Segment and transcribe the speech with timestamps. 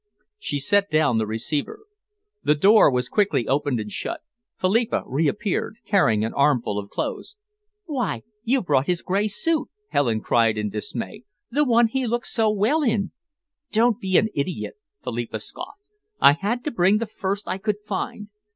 [0.39, 1.81] She set down the receiver.
[2.41, 4.21] The door was quickly opened and shut.
[4.59, 7.35] Philippa reappeared, carrying an armful of clothes.
[7.85, 12.49] "Why, you've brought his grey suit," Helen cried in dismay, "the one he looks so
[12.49, 13.11] well in!"
[13.71, 15.77] "Don't be an idiot," Philippa scoffed.
[16.19, 18.29] "I had to bring the first I could find.